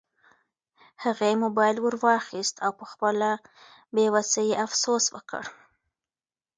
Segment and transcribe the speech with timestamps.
[1.03, 3.29] هغې موبایل ورواخیست او په خپله
[3.93, 5.43] بې وسۍ یې افسوس وکړ.